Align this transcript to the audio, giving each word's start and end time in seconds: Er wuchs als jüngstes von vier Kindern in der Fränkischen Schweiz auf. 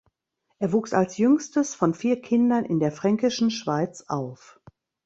Er 0.57 0.71
wuchs 0.73 0.93
als 0.95 1.17
jüngstes 1.19 1.75
von 1.75 1.93
vier 1.93 2.19
Kindern 2.23 2.65
in 2.65 2.79
der 2.79 2.91
Fränkischen 2.91 3.51
Schweiz 3.51 4.05
auf. 4.07 4.59